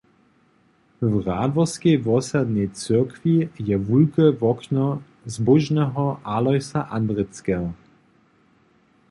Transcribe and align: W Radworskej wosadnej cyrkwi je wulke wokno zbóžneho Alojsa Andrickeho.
W 1.01 1.19
Radworskej 1.27 1.99
wosadnej 2.05 2.69
cyrkwi 2.83 3.49
je 3.59 3.75
wulke 3.77 4.25
wokno 4.41 5.01
zbóžneho 5.25 6.03
Alojsa 6.35 6.81
Andrickeho. 6.97 7.69